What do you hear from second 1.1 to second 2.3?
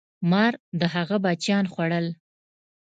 بچیان خوړل.